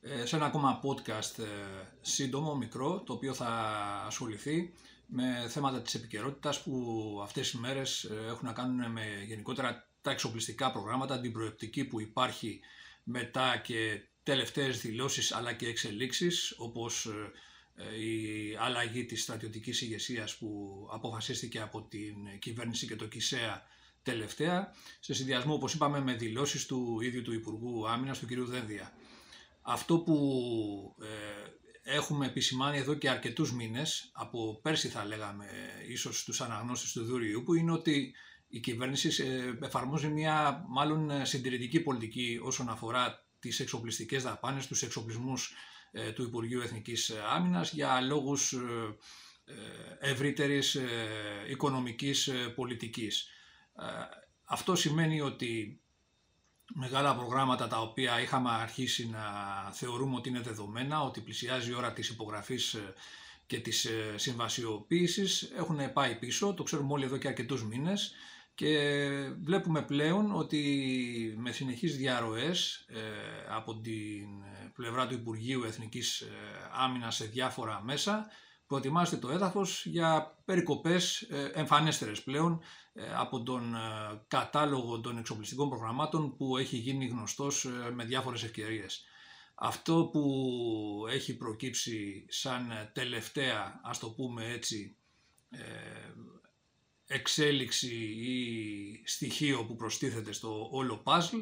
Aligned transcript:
ε, 0.00 0.26
σε 0.26 0.36
ένα 0.36 0.44
ακόμα 0.44 0.80
podcast 0.82 1.38
ε, 1.38 1.44
σύντομο, 2.00 2.54
μικρό, 2.56 3.02
το 3.06 3.12
οποίο 3.12 3.34
θα 3.34 3.48
ασχοληθεί 4.06 4.72
με 5.06 5.46
θέματα 5.48 5.82
της 5.82 5.94
επικαιρότητας 5.94 6.62
που 6.62 7.20
αυτές 7.22 7.50
οι 7.52 7.58
μέρες 7.58 8.04
ε, 8.04 8.14
έχουν 8.26 8.46
να 8.46 8.52
κάνουν 8.52 8.90
με 8.90 9.24
γενικότερα 9.26 9.88
τα 10.02 10.10
εξοπλιστικά 10.10 10.70
προγράμματα, 10.70 11.20
την 11.20 11.32
προεπτική 11.32 11.84
που 11.84 12.00
υπάρχει 12.00 12.60
μετά 13.02 13.56
και 13.64 14.00
τελευταίες 14.22 14.80
δηλώσεις 14.80 15.32
αλλά 15.32 15.52
και 15.52 15.66
εξελίξεις 15.66 16.54
όπως 16.58 17.08
η 18.00 18.56
αλλαγή 18.60 19.04
της 19.04 19.22
στρατιωτικής 19.22 19.80
ηγεσίας 19.80 20.36
που 20.36 20.48
αποφασίστηκε 20.92 21.60
από 21.60 21.82
την 21.82 22.14
κυβέρνηση 22.38 22.86
και 22.86 22.96
το 22.96 23.06
ΚΙΣΕΑ 23.08 23.66
τελευταία, 24.02 24.72
σε 25.00 25.14
συνδυασμό 25.14 25.54
όπως 25.54 25.74
είπαμε 25.74 26.00
με 26.00 26.14
δηλώσεις 26.14 26.66
του 26.66 27.00
ίδιου 27.00 27.22
του 27.22 27.32
Υπουργού 27.32 27.88
Άμυνας, 27.88 28.18
του 28.18 28.26
κ. 28.26 28.32
Δένδια. 28.32 28.92
Αυτό 29.62 29.98
που 29.98 30.16
ε, 31.02 31.96
έχουμε 31.96 32.26
επισημάνει 32.26 32.78
εδώ 32.78 32.94
και 32.94 33.10
αρκετούς 33.10 33.52
μήνες, 33.52 34.10
από 34.12 34.60
πέρσι 34.62 34.88
θα 34.88 35.04
λέγαμε 35.04 35.46
ίσως 35.88 36.24
τους 36.24 36.40
αναγνώστες 36.40 36.92
του 36.92 37.04
Δούριου, 37.04 37.42
που 37.42 37.54
είναι 37.54 37.72
ότι 37.72 38.14
η 38.48 38.60
κυβέρνηση 38.60 39.24
ε, 39.24 39.66
εφαρμόζει 39.66 40.08
μια 40.08 40.64
μάλλον 40.68 41.26
συντηρητική 41.26 41.80
πολιτική 41.80 42.40
όσον 42.42 42.68
αφορά 42.68 43.26
τις 43.38 43.60
εξοπλιστικές 43.60 44.22
δαπάνες, 44.22 44.66
τους 44.66 44.82
εξοπλισμούς 44.82 45.54
ε, 45.90 46.12
του 46.12 46.22
Υπουργείου 46.22 46.60
Εθνικής 46.60 47.12
Άμυνας 47.34 47.72
για 47.72 48.00
λόγους 48.00 48.54
ευρύτερης 50.00 50.78
οικονομικής 51.50 52.30
πολιτικής. 52.54 53.28
Αυτό 54.44 54.74
σημαίνει 54.74 55.20
ότι 55.20 55.82
μεγάλα 56.74 57.16
προγράμματα 57.16 57.68
τα 57.68 57.80
οποία 57.80 58.20
είχαμε 58.20 58.50
αρχίσει 58.50 59.08
να 59.08 59.20
θεωρούμε 59.72 60.16
ότι 60.16 60.28
είναι 60.28 60.40
δεδομένα, 60.40 61.02
ότι 61.02 61.20
πλησιάζει 61.20 61.70
η 61.70 61.74
ώρα 61.74 61.92
της 61.92 62.08
υπογραφής 62.08 62.74
ε, 62.74 62.94
και 63.46 63.60
της 63.60 63.84
ε, 63.84 64.14
συμβασιοποίησης 64.16 65.42
έχουν 65.56 65.92
πάει 65.92 66.14
πίσω, 66.14 66.54
το 66.54 66.62
ξέρουμε 66.62 66.92
όλοι 66.92 67.04
εδώ 67.04 67.16
και 67.16 67.28
αρκετούς 67.28 67.64
μήνες. 67.64 68.14
Και 68.54 68.98
βλέπουμε 69.42 69.82
πλέον 69.82 70.36
ότι 70.36 71.34
με 71.38 71.52
συνεχείς 71.52 71.96
διαρροές 71.96 72.84
ε, 72.88 73.00
από 73.48 73.80
την 73.80 74.28
πλευρά 74.74 75.06
του 75.06 75.14
Υπουργείου 75.14 75.64
Εθνικής 75.64 76.24
Άμυνας 76.72 77.14
σε 77.16 77.24
διάφορα 77.24 77.82
μέσα 77.84 78.26
προετοιμάζεται 78.72 79.16
το 79.16 79.30
έδαφος 79.30 79.86
για 79.86 80.38
περικοπές 80.44 81.22
εμφανέστερες 81.54 82.22
πλέον 82.22 82.62
ε, 82.94 83.02
από 83.14 83.42
τον 83.42 83.74
ε, 83.74 83.78
κατάλογο 84.28 85.00
των 85.00 85.18
εξοπλιστικών 85.18 85.68
προγραμμάτων 85.68 86.36
που 86.36 86.56
έχει 86.56 86.76
γίνει 86.76 87.06
γνωστός 87.06 87.64
ε, 87.64 87.90
με 87.94 88.04
διάφορες 88.04 88.42
ευκαιρίες. 88.42 89.04
Αυτό 89.54 90.08
που 90.12 90.24
έχει 91.10 91.36
προκύψει 91.36 92.26
σαν 92.28 92.90
τελευταία, 92.92 93.80
ας 93.82 93.98
το 93.98 94.10
πούμε 94.10 94.44
έτσι, 94.44 94.96
εξέλιξη 97.06 97.94
ή 98.04 99.02
στοιχείο 99.04 99.64
που 99.64 99.76
προστίθεται 99.76 100.32
στο 100.32 100.68
όλο 100.72 100.96
παζλ 100.96 101.38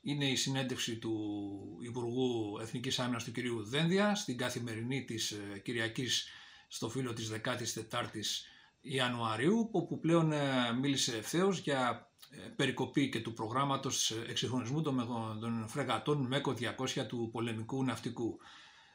είναι 0.00 0.30
η 0.30 0.36
συνέντευξη 0.36 0.98
του 0.98 1.38
Υπουργού 1.82 2.58
Εθνικής 2.60 2.98
Άμυνας 2.98 3.24
του 3.24 3.32
κ. 3.32 3.36
Δένδια 3.68 4.14
στην 4.14 4.36
καθημερινή 4.36 5.04
της 5.04 5.40
Κυριακής 5.62 6.28
στο 6.74 6.88
φύλλο 6.88 7.12
της 7.12 7.32
14ης 7.44 8.46
Ιανουαρίου, 8.80 9.68
όπου 9.72 10.00
πλέον 10.00 10.32
ε, 10.32 10.72
μίλησε 10.80 11.16
ευθέως 11.16 11.58
για 11.58 12.10
ε, 12.30 12.48
περικοπή 12.56 13.08
και 13.08 13.20
του 13.20 13.32
προγράμματος 13.32 14.10
εξυγχρονισμού 14.28 14.82
των 14.82 15.64
φρεγατών 15.68 16.26
ΜΕΚΟ 16.26 16.54
200 16.96 17.06
του 17.08 17.28
πολεμικού 17.32 17.84
ναυτικού. 17.84 18.38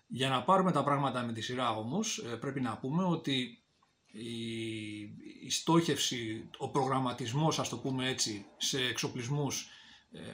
Για 0.08 0.30
να 0.30 0.44
πάρουμε 0.44 0.72
τα 0.72 0.84
πράγματα 0.84 1.24
με 1.24 1.34
τη 1.34 1.42
σειρά 1.42 1.76
όμως, 1.76 2.18
ε, 2.18 2.36
πρέπει 2.36 2.62
να 2.62 2.78
πούμε 2.78 3.04
ότι 3.04 3.64
η, 5.42 5.50
στόχευση, 5.50 6.50
ο 6.58 6.70
προγραμματισμός, 6.70 7.60
ας 7.60 7.70
το 7.70 7.78
πούμε 7.78 8.10
έτσι, 8.10 8.46
σε 8.58 8.82
εξοπλισμούς 8.82 9.70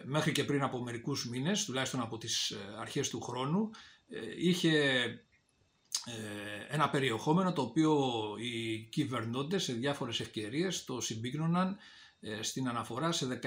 μέχρι 0.04 0.32
και 0.32 0.44
πριν 0.44 0.64
από 0.64 0.82
μερικούς 0.82 1.30
μήνες, 1.30 1.66
τουλάχιστον 1.66 2.02
από 2.02 2.18
τις 2.18 2.54
αρχές 2.80 3.10
του 3.10 3.22
χρόνου, 3.22 3.70
είχε 4.38 4.70
ε, 4.70 5.25
ένα 6.70 6.90
περιεχόμενο 6.90 7.54
το 7.54 7.62
οποίο 7.62 7.96
οι 8.40 8.78
κυβερνώντες 8.78 9.64
σε 9.64 9.74
διάφορες 9.74 10.20
ευκαιρίες 10.20 10.86
το 10.86 11.02
συμπίκνωναν 11.02 11.78
ε, 12.20 12.44
στην 12.44 12.68
αναφορά 12.68 13.12
σε 13.12 13.40
19 13.44 13.46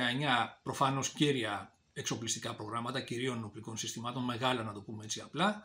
προφανώς 0.62 1.08
κύρια 1.08 1.72
εξοπλιστικά 1.92 2.54
προγράμματα 2.54 3.00
κυρίων 3.00 3.44
οπλικών 3.44 3.76
συστημάτων, 3.76 4.24
μεγάλα 4.24 4.62
να 4.62 4.72
το 4.72 4.80
πούμε 4.80 5.04
έτσι 5.04 5.20
απλά, 5.20 5.62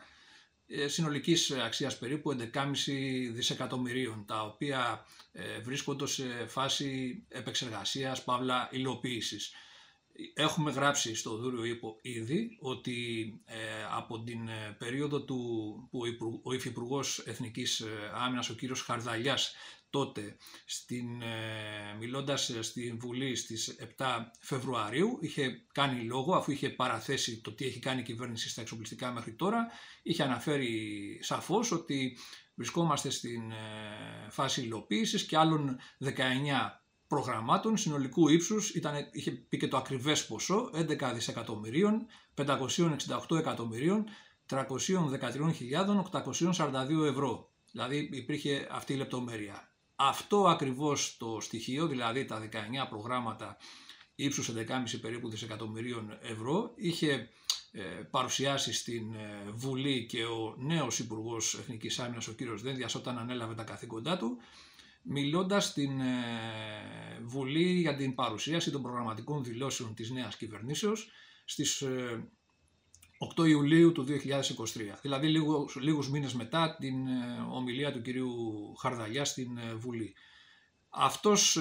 ε, 0.66 0.88
συνολικής 0.88 1.50
αξίας 1.50 1.98
περίπου 1.98 2.30
11,5 2.30 3.30
δισεκατομμυρίων, 3.32 4.24
τα 4.26 4.42
οποία 4.42 5.04
βρίσκονται 5.62 6.06
σε 6.06 6.46
φάση 6.46 7.22
επεξεργασίας, 7.28 8.24
παύλα 8.24 8.68
υλοποίησης. 8.72 9.52
Έχουμε 10.34 10.70
γράψει 10.70 11.14
στο 11.14 11.36
Δούριο 11.36 11.64
Ήπο 11.64 11.98
ήδη 12.02 12.56
ότι 12.60 12.94
ε, 13.44 13.56
από 13.90 14.22
την 14.22 14.48
ε, 14.48 14.76
περίοδο 14.78 15.22
του, 15.22 15.38
που 15.90 16.00
ο 16.42 16.52
Υφυπουργός 16.52 17.18
Εθνικής 17.18 17.80
ε, 17.80 17.86
Άμυνας, 18.14 18.48
ο 18.48 18.54
κύριος 18.54 18.82
Χαρδαλιάς, 18.82 19.54
τότε 19.90 20.36
στην, 20.64 21.22
ε, 21.22 21.96
μιλώντας 21.98 22.56
στην 22.60 22.98
Βουλή 22.98 23.34
στις 23.36 23.76
7 23.96 24.04
Φεβρουαρίου 24.40 25.18
είχε 25.20 25.66
κάνει 25.72 26.02
λόγο 26.02 26.34
αφού 26.34 26.50
είχε 26.50 26.70
παραθέσει 26.70 27.40
το 27.40 27.52
τι 27.52 27.66
έχει 27.66 27.78
κάνει 27.78 28.00
η 28.00 28.04
κυβέρνηση 28.04 28.48
στα 28.48 28.60
εξοπλιστικά 28.60 29.12
μέχρι 29.12 29.34
τώρα 29.34 29.66
είχε 30.02 30.22
αναφέρει 30.22 31.18
σαφώς 31.22 31.72
ότι 31.72 32.16
βρισκόμαστε 32.54 33.10
στην 33.10 33.52
φάση 34.30 34.62
υλοποίησης 34.62 35.26
και 35.26 35.36
άλλων 35.36 35.78
19 36.04 36.10
προγραμμάτων 37.14 37.76
συνολικού 37.76 38.28
ύψους 38.28 38.70
ήταν, 38.70 39.08
είχε 39.12 39.30
πει 39.30 39.56
και 39.56 39.68
το 39.68 39.76
ακριβές 39.76 40.26
ποσό 40.26 40.70
11 40.74 41.12
δισεκατομμυρίων 41.14 42.06
568 42.34 42.46
εκατομμυρίων 43.38 44.04
313.842 44.50 47.06
ευρώ. 47.06 47.50
Δηλαδή 47.72 48.08
υπήρχε 48.12 48.68
αυτή 48.70 48.92
η 48.92 48.96
λεπτομέρεια. 48.96 49.72
Αυτό 49.96 50.48
ακριβώς 50.48 51.16
το 51.18 51.38
στοιχείο, 51.40 51.86
δηλαδή 51.86 52.24
τα 52.24 52.48
19 52.52 52.56
προγράμματα 52.88 53.56
ύψους 54.14 54.50
11,5 54.50 54.54
περίπου 55.00 55.28
δισεκατομμυρίων 55.28 56.18
ευρώ, 56.20 56.72
είχε 56.74 57.28
ε, 57.72 57.80
παρουσιάσει 58.10 58.72
στην 58.72 59.14
ε, 59.14 59.50
Βουλή 59.54 60.06
και 60.06 60.24
ο 60.24 60.54
νέος 60.58 60.98
Υπουργός 60.98 61.54
Εθνικής 61.54 61.98
Άμυνας, 61.98 62.28
ο 62.28 62.32
κύριος 62.32 62.62
Δένδιας, 62.62 62.94
όταν 62.94 63.18
ανέλαβε 63.18 63.54
τα 63.54 63.64
καθήκοντά 63.64 64.16
του 64.16 64.38
μιλώντας 65.04 65.64
στην 65.64 66.00
ε, 66.00 67.20
Βουλή 67.22 67.80
για 67.80 67.96
την 67.96 68.14
παρουσίαση 68.14 68.70
των 68.70 68.82
προγραμματικών 68.82 69.44
δηλώσεων 69.44 69.94
της 69.94 70.10
νέας 70.10 70.36
κυβερνήσεως 70.36 71.10
στις 71.44 71.82
8 73.36 73.44
ε, 73.44 73.48
Ιουλίου 73.48 73.92
του 73.92 74.06
2023, 74.08 74.10
δηλαδή 75.02 75.28
λίγους, 75.28 75.76
λίγους 75.76 76.10
μήνες 76.10 76.34
μετά 76.34 76.76
την 76.80 77.06
ε, 77.06 77.46
ομιλία 77.52 77.92
του 77.92 78.02
κυρίου 78.02 78.32
Χαρδαλιά 78.80 79.24
στην 79.24 79.58
Βουλή. 79.76 80.14
Αυτός, 80.96 81.58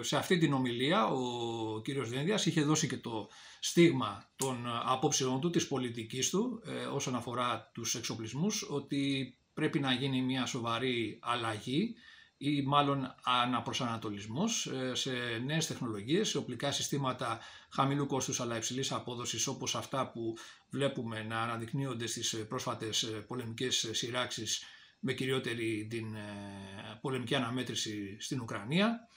σε 0.00 0.16
αυτή 0.16 0.38
την 0.38 0.52
ομιλία 0.52 1.06
ο 1.06 1.80
κύριος 1.80 2.08
Δένδιας 2.08 2.46
είχε 2.46 2.62
δώσει 2.62 2.88
και 2.88 2.96
το 2.96 3.28
στίγμα 3.60 4.30
των 4.36 4.66
απόψεών 4.84 5.40
του, 5.40 5.50
της 5.50 5.68
πολιτικής 5.68 6.30
του 6.30 6.62
όσον 6.92 7.14
αφορά 7.14 7.70
τους 7.74 7.94
εξοπλισμούς, 7.94 8.66
ότι 8.70 9.34
πρέπει 9.54 9.80
να 9.80 9.92
γίνει 9.92 10.22
μια 10.22 10.46
σοβαρή 10.46 11.18
αλλαγή 11.22 11.94
ή 12.42 12.62
μάλλον 12.62 13.14
αναπροσανατολισμός 13.22 14.66
ε, 14.66 14.94
σε 14.94 15.10
νέες 15.44 15.66
τεχνολογίες, 15.66 16.28
σε 16.28 16.38
οπλικά 16.38 16.72
συστήματα 16.72 17.40
χαμηλού 17.68 18.06
κόστους 18.06 18.40
αλλά 18.40 18.56
υψηλής 18.56 18.92
απόδοσης 18.92 19.46
όπως 19.46 19.74
αυτά 19.74 20.10
που 20.10 20.36
βλέπουμε 20.70 21.22
να 21.22 21.42
αναδεικνύονται 21.42 22.06
στις 22.06 22.44
πρόσφατες 22.48 23.02
ε, 23.02 23.06
πολεμικές 23.06 23.88
σειράξεις 23.92 24.64
με 24.98 25.12
κυριότερη 25.12 25.86
την 25.90 26.14
ε, 26.14 26.98
πολεμική 27.00 27.34
αναμέτρηση 27.34 28.16
στην 28.20 28.40
Ουκρανία. 28.40 29.08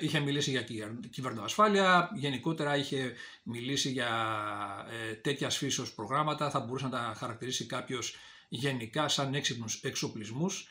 Είχε 0.00 0.20
μιλήσει 0.20 0.50
για 0.50 0.64
κυβερνοασφάλεια, 1.10 2.10
γενικότερα 2.14 2.76
είχε 2.76 3.14
μιλήσει 3.42 3.90
για 3.90 4.10
τέτοια 5.22 5.50
φύσεως 5.50 5.94
προγράμματα, 5.94 6.50
θα 6.50 6.60
μπορούσε 6.60 6.84
να 6.84 6.90
τα 6.90 7.14
χαρακτηρίσει 7.16 7.66
κάποιος 7.66 8.16
γενικά 8.48 9.08
σαν 9.08 9.34
έξυπνους 9.34 9.80
εξοπλισμούς 9.82 10.68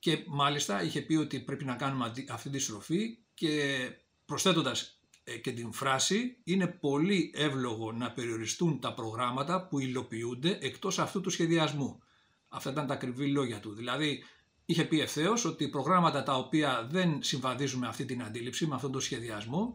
και 0.00 0.24
μάλιστα 0.26 0.82
είχε 0.82 1.00
πει 1.00 1.14
ότι 1.14 1.40
πρέπει 1.40 1.64
να 1.64 1.74
κάνουμε 1.74 2.12
αυτή 2.30 2.50
τη 2.50 2.58
στροφή 2.58 3.18
και 3.34 3.76
προσθέτοντας 4.24 5.00
ε, 5.24 5.36
και 5.36 5.52
την 5.52 5.72
φράση 5.72 6.36
είναι 6.44 6.66
πολύ 6.66 7.32
εύλογο 7.34 7.92
να 7.92 8.12
περιοριστούν 8.12 8.80
τα 8.80 8.94
προγράμματα 8.94 9.66
που 9.66 9.78
υλοποιούνται 9.78 10.58
εκτός 10.60 10.98
αυτού 10.98 11.20
του 11.20 11.30
σχεδιασμού. 11.30 12.02
Αυτά 12.48 12.70
ήταν 12.70 12.86
τα 12.86 12.94
ακριβή 12.94 13.26
λόγια 13.26 13.60
του. 13.60 13.72
Δηλαδή 13.72 14.24
είχε 14.64 14.84
πει 14.84 15.00
ευθέως 15.00 15.44
ότι 15.44 15.68
προγράμματα 15.68 16.22
τα 16.22 16.36
οποία 16.36 16.86
δεν 16.90 17.22
συμβαδίζουν 17.22 17.80
με 17.80 17.86
αυτή 17.86 18.04
την 18.04 18.22
αντίληψη, 18.22 18.66
με 18.66 18.74
αυτόν 18.74 18.92
τον 18.92 19.00
σχεδιασμό 19.00 19.72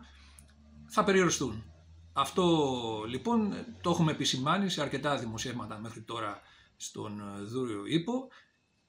θα 0.87 1.03
περιοριστούν. 1.03 1.63
Αυτό 2.13 3.03
λοιπόν 3.07 3.53
το 3.81 3.89
έχουμε 3.89 4.11
επισημάνει 4.11 4.69
σε 4.69 4.81
αρκετά 4.81 5.17
δημοσιεύματα 5.17 5.79
μέχρι 5.79 6.01
τώρα 6.01 6.41
στον 6.77 7.21
Δούριο 7.43 7.85
Ήπο 7.85 8.27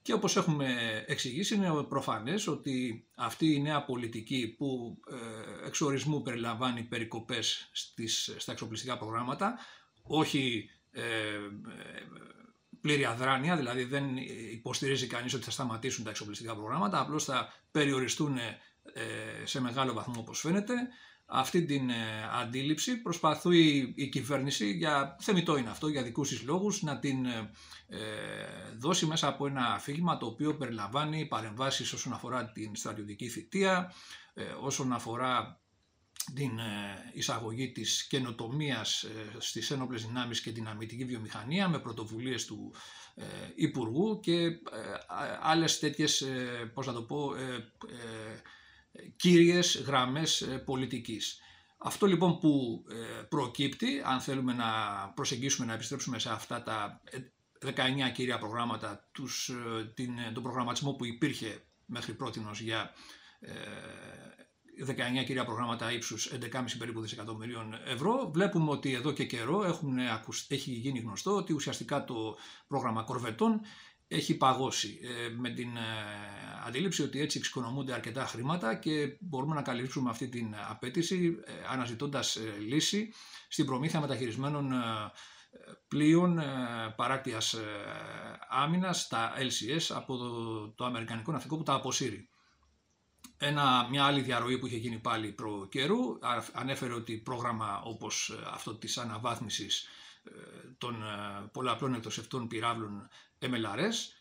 και 0.07 0.13
όπως 0.13 0.37
έχουμε 0.37 0.77
εξηγήσει 1.07 1.55
είναι 1.55 1.83
προφανές 1.89 2.47
ότι 2.47 3.07
αυτή 3.15 3.55
η 3.55 3.61
νέα 3.61 3.85
πολιτική 3.85 4.55
που 4.59 4.99
ε, 5.11 5.67
εξορισμού 5.67 6.23
περιλαμβάνει 6.23 6.83
περικοπές 6.83 7.69
στις, 7.73 8.35
στα 8.37 8.53
εξοπλιστικά 8.53 8.99
προγράμματα, 8.99 9.59
όχι 10.03 10.71
ε, 10.91 11.03
πλήρη 12.81 13.05
αδράνεια, 13.05 13.57
δηλαδή 13.57 13.85
δεν 13.85 14.17
υποστηρίζει 14.53 15.07
κανείς 15.07 15.35
ότι 15.35 15.45
θα 15.45 15.51
σταματήσουν 15.51 16.05
τα 16.05 16.11
εξοπλιστικά 16.11 16.55
προγράμματα, 16.55 17.01
απλώς 17.01 17.25
θα 17.25 17.53
περιοριστούν 17.71 18.37
ε, 18.39 18.61
σε 19.45 19.61
μεγάλο 19.61 19.93
βαθμό 19.93 20.15
όπως 20.19 20.41
φαίνεται, 20.41 20.75
αυτή 21.27 21.65
την 21.65 21.91
ε, 21.91 21.95
αντίληψη. 22.41 22.97
Προσπαθεί 22.97 23.93
η 23.97 24.09
κυβέρνηση, 24.09 24.71
για 24.71 25.17
θεμητό 25.21 25.57
είναι 25.57 25.71
αυτό, 25.71 25.89
για 25.89 26.03
δικούς 26.03 26.29
της 26.29 26.43
λόγους, 26.43 26.83
να 26.83 26.99
την 26.99 27.27
ε, 27.27 27.51
ε, 27.89 27.99
δώσει 28.79 29.07
μέσα 29.07 29.29
από 29.29 29.47
ένα 29.47 29.73
αφήγημα 29.73 30.17
το 30.17 30.27
οποίο 30.27 30.57
περιλαμβάνει 30.57 31.27
παρεμβάσεις 31.27 31.93
όσον 31.93 32.13
αφορά 32.13 32.53
την 32.53 32.77
στρατιωτική 32.77 33.29
θητεία, 33.29 33.93
όσον 34.61 34.93
αφορά 34.93 35.61
την 36.35 36.51
εισαγωγή 37.13 37.73
της 37.73 38.07
καινοτομίας 38.07 39.07
στις 39.39 39.71
ένοπλες 39.71 40.07
δυνάμεις 40.07 40.41
και 40.41 40.53
την 40.53 40.69
αμυντική 40.69 41.05
βιομηχανία 41.05 41.69
με 41.69 41.79
πρωτοβουλίες 41.79 42.45
του 42.45 42.75
Υπουργού 43.55 44.21
και 44.21 44.49
άλλες 45.43 45.79
τέτοιες, 45.79 46.25
πώς 46.75 46.87
να 46.87 46.93
το 46.93 47.03
πω, 47.03 47.33
κύριες 49.17 49.83
γραμμές 49.87 50.41
ε, 50.41 50.59
πολιτικής. 50.59 51.41
Αυτό 51.79 52.07
λοιπόν 52.07 52.39
που 52.39 52.85
ε, 52.91 53.23
προκύπτει, 53.23 54.03
αν 54.05 54.21
θέλουμε 54.21 54.53
να 54.53 54.67
προσεγγίσουμε, 55.15 55.67
να 55.67 55.73
επιστρέψουμε 55.73 56.19
σε 56.19 56.31
αυτά 56.31 56.63
τα 56.63 57.01
19 57.65 57.69
ε, 58.07 58.11
κύρια 58.15 58.39
προγράμματα, 58.39 59.09
τους, 59.13 59.51
την, 59.95 60.11
τον 60.35 60.43
προγραμματισμό 60.43 60.93
που 60.93 61.05
υπήρχε 61.05 61.65
μέχρι 61.87 62.15
πρότινος 62.15 62.61
για 62.61 62.91
19 64.87 65.25
κύρια 65.25 65.45
προγράμματα 65.45 65.93
ύψους 65.93 66.33
11,5 66.33 66.65
περίπου 66.79 67.01
δισεκατομμυρίων 67.01 67.75
ευρώ, 67.87 68.31
βλέπουμε 68.35 68.71
ότι 68.71 68.93
εδώ 68.93 69.13
και 69.13 69.25
καιρό 69.25 69.65
έχουν, 69.65 69.99
έχει 70.49 70.71
γίνει 70.71 70.99
γνωστό 70.99 71.37
ότι 71.37 71.53
ουσιαστικά 71.53 72.05
το 72.05 72.37
πρόγραμμα 72.67 73.03
κορβετών 73.03 73.61
έχει 74.09 74.37
παγώσει 74.37 74.99
ε, 75.03 75.29
με 75.29 75.51
την 75.51 75.77
ε, 75.77 75.81
αντίληψη 76.67 77.03
ότι 77.03 77.21
έτσι 77.21 77.39
εξοικονομούνται 77.39 77.93
αρκετά 77.93 78.25
χρήματα 78.27 78.75
και 78.75 79.17
μπορούμε 79.21 79.55
να 79.55 79.63
καλύψουμε 79.63 80.11
αυτή 80.11 80.29
την 80.29 80.55
απέτηση 80.69 81.37
ε, 81.45 81.53
αναζητώντας 81.71 82.39
λύση 82.67 83.13
στην 83.49 83.67
προμήθεια 83.67 84.01
μεταχειρισμένων 84.01 84.73
πλοίων 85.89 86.41
παράκτειας 86.97 87.57
άμυνας, 88.49 89.09
τα 89.09 89.33
LCS, 89.39 89.95
από 89.95 90.17
το, 90.17 90.69
το 90.69 90.85
Αμερικανικό 90.85 91.33
Ναυτικό 91.33 91.57
που 91.57 91.63
τα 91.63 91.73
αποσύρει. 91.75 92.29
Ένα, 93.39 93.87
μια 93.91 94.05
άλλη 94.05 94.21
διαρροή 94.21 94.59
που 94.59 94.67
είχε 94.67 94.77
γίνει 94.77 94.99
πάλι 94.99 95.33
προ 95.33 95.67
καιρού 95.71 95.99
ανέφερε 96.53 96.93
ότι 96.93 97.17
πρόγραμμα 97.17 97.83
όπως 97.85 98.39
αυτό 98.53 98.75
της 98.75 98.99
αναβάθμισης 98.99 99.89
των 100.79 101.05
πολλαπλών 101.53 101.95
εκτοσευτών 101.95 102.49
πυράβλων 102.49 103.09
MLRS 103.41 104.17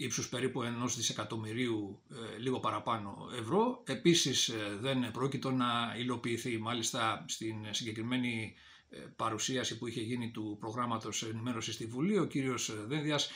ύψους 0.00 0.28
περίπου 0.28 0.62
ενός 0.62 0.96
δισεκατομμυρίου 0.96 2.02
ε, 2.10 2.38
λίγο 2.38 2.60
παραπάνω 2.60 3.28
ευρώ. 3.38 3.82
Επίσης 3.86 4.48
ε, 4.48 4.76
δεν 4.80 5.10
πρόκειτο 5.10 5.50
να 5.50 5.94
υλοποιηθεί. 5.98 6.58
Μάλιστα 6.58 7.24
στην 7.28 7.54
συγκεκριμένη 7.70 8.54
ε, 8.88 8.96
παρουσίαση 9.16 9.78
που 9.78 9.86
είχε 9.86 10.00
γίνει 10.00 10.30
του 10.30 10.56
προγράμματος 10.60 11.22
ενημέρωσης 11.22 11.74
στη 11.74 11.86
Βουλή 11.86 12.18
ο 12.18 12.24
κύριος 12.24 12.86
Δένδιας 12.86 13.30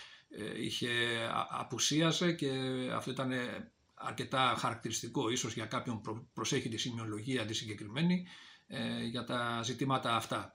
είχε 0.61 0.91
απουσίασε 1.51 2.33
και 2.33 2.51
αυτό 2.95 3.11
ήταν 3.11 3.31
αρκετά 3.95 4.55
χαρακτηριστικό 4.59 5.29
ίσως 5.31 5.55
για 5.55 5.65
κάποιον 5.65 6.01
προσέχει 6.33 6.69
τη 6.69 6.77
σημειολογία 6.77 7.47
τη 7.47 7.55
συγκεκριμένη 7.55 8.27
για 9.11 9.25
τα 9.25 9.61
ζητήματα 9.63 10.17
αυτά. 10.17 10.53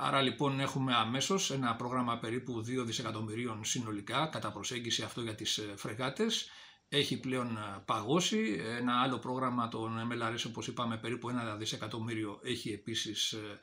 Άρα 0.00 0.22
λοιπόν 0.22 0.60
έχουμε 0.60 0.94
αμέσως 0.94 1.50
ένα 1.50 1.76
πρόγραμμα 1.76 2.18
περίπου 2.18 2.60
2 2.60 2.84
δισεκατομμυρίων 2.84 3.64
συνολικά 3.64 4.26
κατά 4.26 4.52
προσέγγιση 4.52 5.02
αυτό 5.02 5.20
για 5.20 5.34
τις 5.34 5.58
ε, 5.58 5.74
φρεγάτες. 5.76 6.50
Έχει 6.88 7.20
πλέον 7.20 7.56
ε, 7.56 7.82
παγώσει. 7.84 8.60
Ένα 8.78 9.00
άλλο 9.00 9.18
πρόγραμμα 9.18 9.68
των 9.68 10.10
MLRS 10.12 10.44
όπως 10.46 10.66
είπαμε 10.66 10.98
περίπου 10.98 11.30
1 11.30 11.58
δισεκατομμύριο 11.58 12.40
έχει 12.42 12.70
επίσης 12.72 13.32
ε, 13.32 13.58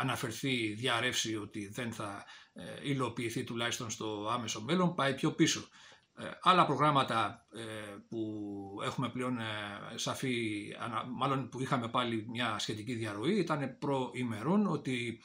αναφερθεί 0.00 0.72
διαρρεύσει 0.72 1.36
ότι 1.36 1.68
δεν 1.68 1.92
θα 1.92 2.24
υλοποιηθεί 2.82 3.44
τουλάχιστον 3.44 3.90
στο 3.90 4.28
άμεσο 4.30 4.60
μέλλον. 4.60 4.94
Πάει 4.94 5.14
πιο 5.14 5.32
πίσω. 5.32 5.68
Άλλα 6.40 6.66
προγράμματα 6.66 7.46
που 8.08 8.40
έχουμε 8.84 9.08
πλέον 9.08 9.38
σαφή, 9.94 10.66
μάλλον 11.16 11.48
που 11.48 11.60
είχαμε 11.60 11.88
πάλι 11.88 12.26
μια 12.30 12.58
σχετική 12.58 12.94
διαρροή, 12.94 13.38
ήταν 13.38 13.76
προημερών 13.78 14.66
ότι 14.66 15.20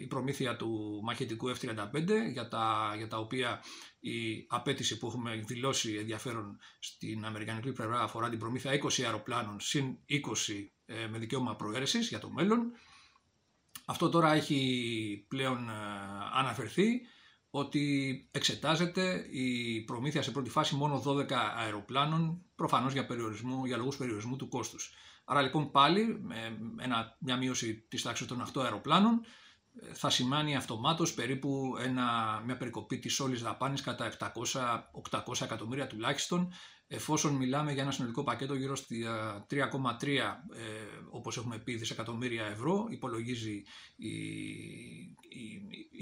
η 0.00 0.06
προμήθεια 0.06 0.56
του 0.56 1.00
μαχητικού 1.04 1.50
F-35 1.56 2.30
για 2.32 2.48
τα, 2.48 2.94
για 2.96 3.08
τα 3.08 3.18
οποία 3.18 3.62
η 4.00 4.46
απέτηση 4.48 4.98
που 4.98 5.06
έχουμε 5.06 5.36
δηλώσει 5.46 5.94
ενδιαφέρον 5.94 6.58
στην 6.78 7.24
Αμερικανική 7.24 7.72
πλευρά 7.72 8.00
αφορά 8.00 8.28
την 8.28 8.38
προμήθεια 8.38 8.80
20 8.82 9.02
αεροπλάνων 9.04 9.60
συν 9.60 9.98
20 10.10 10.20
με 11.10 11.18
δικαίωμα 11.18 11.56
προαίρεσης 11.56 12.08
για 12.08 12.18
το 12.18 12.30
μέλλον. 12.30 12.72
Αυτό 13.86 14.08
τώρα 14.08 14.32
έχει 14.32 15.26
πλέον 15.28 15.70
αναφερθεί 16.34 17.00
ότι 17.56 18.28
εξετάζεται 18.30 19.26
η 19.30 19.80
προμήθεια 19.80 20.22
σε 20.22 20.30
πρώτη 20.30 20.50
φάση 20.50 20.74
μόνο 20.74 21.02
12 21.06 21.32
αεροπλάνων, 21.56 22.44
προφανώς 22.54 22.92
για, 22.92 23.06
περιορισμό, 23.06 23.66
για 23.66 23.76
λόγους 23.76 23.96
περιορισμού 23.96 24.36
του 24.36 24.48
κόστους. 24.48 24.94
Άρα 25.24 25.42
λοιπόν 25.42 25.70
πάλι 25.70 26.20
με 26.22 26.58
ένα, 26.78 27.16
μια 27.20 27.36
μείωση 27.36 27.74
της 27.88 28.02
τάξης 28.02 28.26
των 28.26 28.44
8 28.54 28.62
αεροπλάνων 28.62 29.20
ε, 29.80 29.94
θα 29.94 30.10
σημάνει 30.10 30.56
αυτομάτως 30.56 31.14
περίπου 31.14 31.74
ένα, 31.80 32.40
μια 32.44 32.56
περικοπή 32.56 32.98
της 32.98 33.20
όλης 33.20 33.42
δαπάνης 33.42 33.80
κατά 33.80 34.12
700-800 35.10 35.40
εκατομμύρια 35.42 35.86
τουλάχιστον 35.86 36.52
εφόσον 36.86 37.34
μιλάμε 37.34 37.72
για 37.72 37.82
ένα 37.82 37.90
συνολικό 37.90 38.22
πακέτο 38.22 38.54
γύρω 38.54 38.76
στη 38.76 39.04
3,3 39.50 40.06
ε, 40.08 40.20
όπως 41.10 41.36
έχουμε 41.36 41.58
πει 41.58 41.74
δισεκατομμύρια 41.74 42.44
ευρώ 42.44 42.86
υπολογίζει 42.90 43.62
η, 43.96 44.08
η, 44.08 45.16
η 45.28 45.53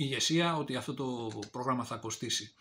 ηγεσία 0.02 0.56
ότι 0.56 0.76
αυτό 0.76 0.94
το 0.94 1.28
πρόγραμμα 1.50 1.84
θα 1.84 1.96
κοστίσει. 1.96 2.54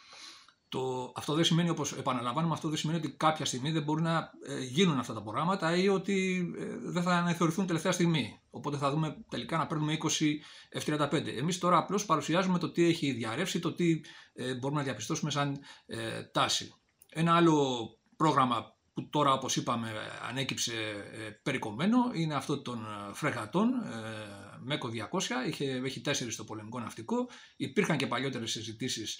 Το, 0.70 1.12
αυτό 1.16 1.34
δεν 1.34 1.44
σημαίνει, 1.44 1.70
όπως 1.70 1.94
επαναλαμβάνουμε, 1.94 2.54
αυτό 2.54 2.68
δεν 2.68 2.78
σημαίνει 2.78 3.00
ότι 3.00 3.12
κάποια 3.12 3.46
στιγμή 3.46 3.72
δεν 3.72 3.84
μπορούν 3.84 4.04
να 4.04 4.32
ε, 4.48 4.60
γίνουν 4.60 5.00
αυτά 5.00 5.14
τα 5.14 5.22
προγράμματα 5.22 5.76
ή 5.76 5.88
ότι 5.88 6.48
ε, 6.58 6.66
δεν 6.80 7.04
θα 7.04 7.12
αναθεωρηθούν 7.12 7.68
τελευταία 7.68 7.92
στιγμή. 7.92 8.42
Οπότε 8.50 8.78
θα 8.78 8.92
δούμε 8.92 9.26
τελικά 9.30 9.58
να 9.58 9.68
παίρνουμε 9.68 9.98
20 10.02 10.86
F-35. 10.86 11.28
Εμείς 11.38 11.58
τώρα 11.58 11.78
απλώς 11.78 12.06
παρουσιάζουμε 12.06 12.60
το 12.60 12.72
τι 12.72 12.84
έχει 12.84 13.12
διαρρεύσει, 13.12 13.60
το 13.60 13.74
τι 13.74 14.02
ε, 14.34 14.56
μπορούμε 14.56 14.80
να 14.80 14.86
διαπιστώσουμε 14.86 15.32
σαν 15.32 15.60
ε, 15.86 16.24
τάση. 16.24 16.74
Ένα 17.10 17.36
άλλο 17.36 17.88
πρόγραμμα 18.16 18.76
που 18.94 19.10
τώρα 19.10 19.34
όπως 19.34 19.56
είπαμε 19.56 19.92
ανέκυψε 20.30 20.74
ε, 21.12 21.30
περικομμένο 21.44 21.98
είναι 22.14 22.36
αυτό 22.36 22.62
των 22.62 22.86
ε, 22.86 23.14
φρεγατών 23.14 23.70
ε, 23.70 24.51
ΜΕΚΟ 24.64 24.90
200, 25.12 25.48
είχε, 25.48 25.82
έχει 25.86 26.02
τέσσερις 26.02 26.34
στο 26.34 26.44
πολεμικό 26.44 26.80
ναυτικό. 26.80 27.30
Υπήρχαν 27.56 27.98
και 27.98 28.08
παλιότερες 28.08 28.52
συζητήσεις 28.52 29.20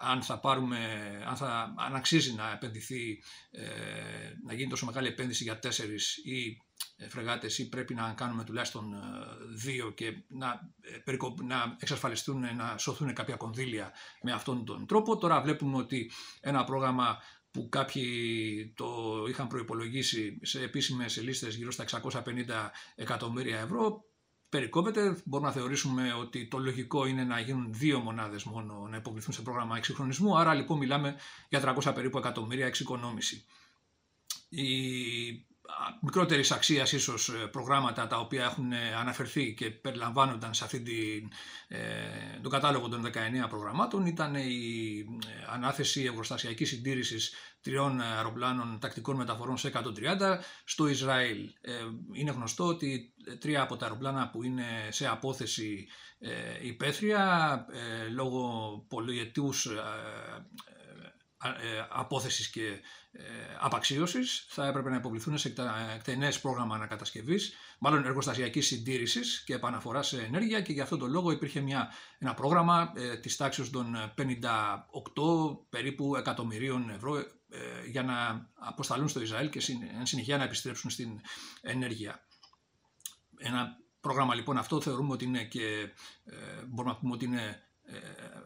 αν 0.00 0.22
θα 0.22 0.40
πάρουμε, 0.40 0.78
αν, 1.26 1.36
θα, 1.36 1.74
αν 1.76 1.94
αξίζει 1.94 2.32
να 2.32 2.52
επενδυθεί, 2.52 3.22
να 4.44 4.54
γίνει 4.54 4.70
τόσο 4.70 4.86
μεγάλη 4.86 5.08
επένδυση 5.08 5.42
για 5.42 5.58
τέσσερις 5.58 6.16
ή 6.16 6.62
φρεγάτες 7.08 7.58
ή 7.58 7.68
πρέπει 7.68 7.94
να 7.94 8.12
κάνουμε 8.12 8.44
τουλάχιστον 8.44 8.94
δύο 9.54 9.90
και 9.90 10.22
να, 10.28 10.72
να 11.42 11.76
εξασφαλιστούν, 11.80 12.56
να 12.56 12.78
σωθούν 12.78 13.14
κάποια 13.14 13.36
κονδύλια 13.36 13.92
με 14.22 14.32
αυτόν 14.32 14.64
τον 14.64 14.86
τρόπο. 14.86 15.18
Τώρα 15.18 15.40
βλέπουμε 15.40 15.76
ότι 15.76 16.10
ένα 16.40 16.64
πρόγραμμα 16.64 17.18
που 17.50 17.68
κάποιοι 17.68 18.72
το 18.76 19.24
είχαν 19.28 19.46
προϋπολογίσει 19.46 20.38
σε 20.42 20.62
επίσημες 20.62 21.22
λίστες 21.22 21.54
γύρω 21.54 21.70
στα 21.70 21.84
650 22.02 22.20
εκατομμύρια 22.94 23.60
ευρώ, 23.60 24.04
περικόπεται. 24.52 25.16
Μπορούμε 25.24 25.48
να 25.48 25.54
θεωρήσουμε 25.54 26.12
ότι 26.12 26.46
το 26.46 26.58
λογικό 26.58 27.06
είναι 27.06 27.24
να 27.24 27.40
γίνουν 27.40 27.66
δύο 27.72 27.98
μονάδες 27.98 28.44
μόνο 28.44 28.86
να 28.90 28.96
υποβληθούν 28.96 29.32
σε 29.34 29.42
πρόγραμμα 29.42 29.76
εξυγχρονισμού, 29.76 30.38
άρα 30.38 30.54
λοιπόν 30.54 30.78
μιλάμε 30.78 31.16
για 31.48 31.76
300 31.84 31.94
περίπου 31.94 32.18
εκατομμύρια 32.18 32.66
εξοικονόμηση. 32.66 33.44
Η 34.48 34.66
μικρότερης 36.00 36.50
αξίας 36.50 36.92
ίσως 36.92 37.28
ε, 37.28 37.32
προγράμματα 37.32 38.06
τα 38.06 38.18
οποία 38.18 38.44
έχουν 38.44 38.72
ε, 38.72 38.94
αναφερθεί 39.00 39.54
και 39.54 39.70
περιλαμβάνονταν 39.70 40.54
σε 40.54 40.64
αυτή 40.64 40.80
την, 40.80 41.30
ε, 41.68 41.78
τον 42.42 42.50
κατάλογο 42.50 42.88
των 42.88 43.04
19 43.06 43.48
προγραμμάτων 43.48 44.06
ήταν 44.06 44.34
η 44.34 45.04
ανάθεση 45.52 46.02
ευρωστασιακής 46.04 46.68
συντήρησης 46.68 47.34
τριών 47.62 48.00
αεροπλάνων 48.00 48.78
τακτικών 48.80 49.16
μεταφορών 49.16 49.56
σε 49.56 49.68
130 49.68 49.80
στο 50.64 50.88
Ισραήλ. 50.88 51.50
Είναι 52.12 52.30
γνωστό 52.30 52.66
ότι 52.66 53.14
τρία 53.38 53.62
από 53.62 53.76
τα 53.76 53.84
αεροπλάνα 53.86 54.30
που 54.30 54.42
είναι 54.42 54.64
σε 54.88 55.06
απόθεση 55.06 55.86
υπαίθρια 56.62 57.66
λόγω 58.14 58.76
πολυετούς 58.88 59.68
απόθεσης 61.88 62.48
και 62.50 62.80
ε, 63.14 63.22
απαξίωσης 63.60 64.46
θα 64.48 64.66
έπρεπε 64.66 64.90
να 64.90 64.96
υποβληθούν 64.96 65.38
σε 65.38 65.54
εκτενές 65.96 66.40
πρόγραμμα 66.40 66.74
ανακατασκευής, 66.74 67.54
μάλλον 67.78 68.04
εργοστασιακής 68.04 68.66
συντήρησης 68.66 69.42
και 69.46 69.54
επαναφοράς 69.54 70.08
σε 70.08 70.22
ενέργεια 70.22 70.60
και 70.60 70.72
για 70.72 70.82
αυτόν 70.82 70.98
τον 70.98 71.10
λόγο 71.10 71.30
υπήρχε 71.30 71.60
μια, 71.60 71.92
ένα 72.18 72.34
πρόγραμμα 72.34 72.92
ε, 72.96 73.16
της 73.16 73.36
τάξης 73.36 73.70
των 73.70 74.12
58 74.16 74.22
περίπου 75.68 76.16
εκατομμυρίων 76.16 76.90
ευρώ 76.90 77.16
ε, 77.48 77.88
για 77.90 78.02
να 78.02 78.48
αποσταλούν 78.54 79.08
στο 79.08 79.20
Ισραήλ 79.20 79.48
και 79.48 79.60
εν 79.98 80.06
συνεχεία 80.06 80.36
να 80.36 80.44
επιστρέψουν 80.44 80.90
στην 80.90 81.20
ενέργεια. 81.60 82.26
Ένα 83.38 83.76
πρόγραμμα 84.00 84.34
λοιπόν 84.34 84.58
αυτό 84.58 84.80
θεωρούμε 84.80 85.12
ότι 85.12 85.24
είναι 85.24 85.44
και 85.44 85.92
ε, 86.24 86.64
μπορούμε 86.68 86.92
να 86.92 86.98
πούμε 86.98 87.14
ότι 87.14 87.24
είναι 87.24 87.42
ε, 87.42 87.71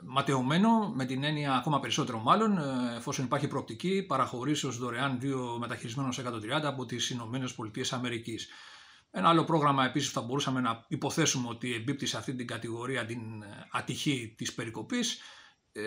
ματαιωμένο 0.02 0.88
με 0.94 1.04
την 1.04 1.24
έννοια 1.24 1.54
ακόμα 1.54 1.80
περισσότερο 1.80 2.18
μάλλον 2.18 2.58
ε, 2.58 2.96
εφόσον 2.96 3.24
υπάρχει 3.24 3.48
προοπτική 3.48 4.02
παραχωρήσεως 4.02 4.78
δωρεάν 4.78 5.20
δύο 5.20 5.56
μεταχειρισμένων 5.60 6.12
σε 6.12 6.22
130 6.26 6.32
από 6.62 6.86
τις 6.86 7.10
Ηνωμένες 7.10 7.54
Πολιτείες 7.54 7.92
Αμερικής. 7.92 8.48
Ένα 9.10 9.28
άλλο 9.28 9.44
πρόγραμμα 9.44 9.84
επίσης 9.84 10.10
θα 10.10 10.20
μπορούσαμε 10.20 10.60
να 10.60 10.84
υποθέσουμε 10.88 11.48
ότι 11.48 11.74
εμπίπτει 11.74 12.06
σε 12.06 12.16
αυτή 12.16 12.34
την 12.34 12.46
κατηγορία 12.46 13.06
την 13.06 13.42
ε, 13.42 13.66
ατυχή 13.70 14.34
της 14.36 14.54
περικοπής 14.54 15.20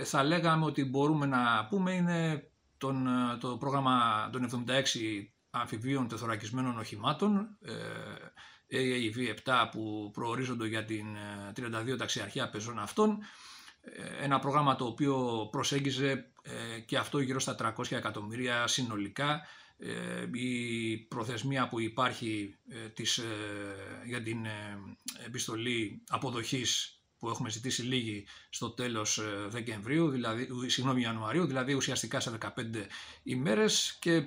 θα 0.03 0.23
λέγαμε 0.23 0.65
ότι 0.65 0.85
μπορούμε 0.85 1.25
να 1.25 1.65
πούμε 1.69 1.91
είναι 1.93 2.51
τον, 2.77 3.07
το 3.39 3.57
πρόγραμμα 3.57 4.29
των 4.31 4.65
76 4.67 4.71
αμφιβίων 5.49 6.07
τεθωρακισμένων 6.07 6.79
οχημάτων 6.79 7.57
AAV7 8.71 9.67
που 9.71 10.11
προορίζονται 10.13 10.67
για 10.67 10.85
την 10.85 11.05
32 11.55 11.97
ταξιαρχία 11.97 12.49
πεζών 12.49 12.79
αυτών 12.79 13.17
ε, 13.81 14.23
ένα 14.23 14.39
πρόγραμμα 14.39 14.75
το 14.75 14.85
οποίο 14.85 15.47
προσέγγιζε 15.51 16.31
ε, 16.41 16.79
και 16.79 16.97
αυτό 16.97 17.19
γύρω 17.19 17.39
στα 17.39 17.55
300 17.77 17.91
εκατομμύρια 17.91 18.67
συνολικά. 18.67 19.41
Ε, 19.77 20.25
η 20.33 20.97
προθεσμία 20.97 21.67
που 21.67 21.79
υπάρχει 21.79 22.55
της, 22.93 23.19
για 24.05 24.21
την 24.23 24.45
επιστολή 25.25 26.03
αποδοχής 26.07 26.98
που 27.19 27.29
έχουμε 27.29 27.49
ζητήσει 27.49 27.81
λίγη 27.81 28.25
στο 28.49 28.69
τέλος 28.69 29.21
Δεκεμβρίου, 29.47 30.09
δηλαδή, 30.09 30.47
συγγνώμη 30.65 31.01
Ιανουαρίου, 31.01 31.45
δηλαδή 31.45 31.73
ουσιαστικά 31.73 32.19
σε 32.19 32.37
15 32.41 32.49
ημέρες 33.23 33.97
και 33.99 34.23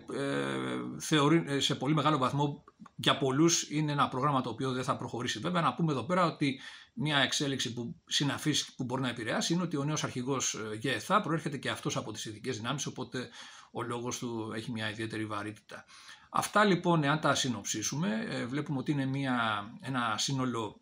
θεωρεί 0.98 1.60
σε 1.60 1.74
πολύ 1.74 1.94
μεγάλο 1.94 2.18
βαθμό 2.18 2.64
για 2.96 3.18
πολλούς 3.18 3.70
είναι 3.70 3.92
ένα 3.92 4.08
πρόγραμμα 4.08 4.40
το 4.40 4.50
οποίο 4.50 4.72
δεν 4.72 4.84
θα 4.84 4.96
προχωρήσει. 4.96 5.38
Βέβαια 5.38 5.62
να 5.62 5.74
πούμε 5.74 5.92
εδώ 5.92 6.02
πέρα 6.02 6.24
ότι 6.24 6.60
μια 6.94 7.18
εξέλιξη 7.18 7.72
που 7.72 8.00
συναφής 8.06 8.74
που 8.74 8.84
μπορεί 8.84 9.02
να 9.02 9.08
επηρεάσει 9.08 9.52
είναι 9.52 9.62
ότι 9.62 9.76
ο 9.76 9.84
νέος 9.84 10.04
αρχηγός 10.04 10.54
ε, 10.54 10.76
ΓΕΘΑ 10.76 11.20
προέρχεται 11.20 11.56
και 11.56 11.70
αυτός 11.70 11.96
από 11.96 12.12
τις 12.12 12.24
ειδικές 12.24 12.56
δυνάμεις, 12.56 12.86
οπότε 12.86 13.28
ο 13.72 13.82
λόγος 13.82 14.18
του 14.18 14.52
έχει 14.56 14.70
μια 14.70 14.90
ιδιαίτερη 14.90 15.26
βαρύτητα. 15.26 15.84
Αυτά 16.30 16.64
λοιπόν, 16.64 17.04
εάν 17.04 17.20
τα 17.20 17.34
συνοψίσουμε, 17.34 18.26
ε, 18.28 18.46
βλέπουμε 18.46 18.78
ότι 18.78 18.92
είναι 18.92 19.06
μια, 19.06 19.64
ένα 19.80 20.14
σύνολο 20.18 20.80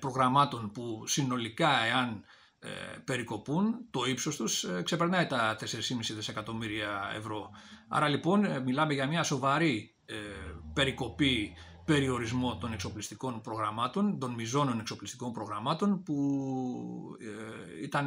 προγραμμάτων 0.00 0.70
που 0.70 1.02
συνολικά, 1.06 1.84
εάν 1.84 2.24
περικοπούν, 3.04 3.86
το 3.90 4.04
ύψος 4.04 4.36
τους 4.36 4.66
ξεπερνάει 4.82 5.26
τα 5.26 5.56
4,5 5.60 5.66
δισεκατομμύρια 6.14 7.12
ευρώ. 7.16 7.50
Άρα 7.88 8.08
λοιπόν 8.08 8.62
μιλάμε 8.62 8.94
για 8.94 9.06
μια 9.06 9.22
σοβαρή 9.22 9.94
περικοπή 10.72 11.54
περιορισμό 11.90 12.56
των 12.56 12.72
εξοπλιστικών 12.72 13.40
προγραμμάτων, 13.40 14.18
των 14.18 14.30
μιζώνων 14.34 14.80
εξοπλιστικών 14.80 15.32
προγραμμάτων 15.32 16.02
που 16.02 16.16
ε, 17.20 17.82
ήταν, 17.82 18.06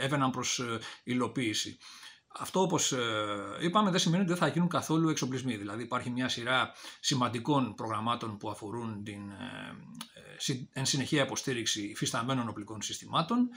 έβαιναν 0.00 0.30
προς 0.30 0.58
ε, 0.58 0.78
υλοποίηση. 1.04 1.78
Αυτό 2.38 2.60
όπως 2.60 2.92
ε, 2.92 2.98
είπαμε 3.60 3.90
δεν 3.90 4.00
σημαίνει 4.00 4.22
ότι 4.22 4.32
δεν 4.32 4.40
θα 4.40 4.48
γίνουν 4.48 4.68
καθόλου 4.68 5.08
εξοπλισμοί. 5.08 5.56
Δηλαδή 5.56 5.82
υπάρχει 5.82 6.10
μια 6.10 6.28
σειρά 6.28 6.72
σημαντικών 7.00 7.74
προγραμμάτων 7.74 8.36
που 8.36 8.50
αφορούν 8.50 9.04
την 9.04 9.20
εν 10.72 10.86
συνεχεία 10.86 11.22
υποστήριξη 11.22 11.82
υφισταμένων 11.82 12.48
οπλικών 12.48 12.82
συστημάτων 12.82 13.48